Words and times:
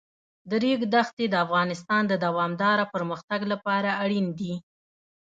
د 0.49 0.51
ریګ 0.63 0.81
دښتې 0.93 1.25
د 1.29 1.35
افغانستان 1.45 2.01
د 2.07 2.13
دوامداره 2.25 2.85
پرمختګ 2.93 3.39
لپاره 3.51 3.89
اړین 4.03 4.27
دي. 4.39 4.53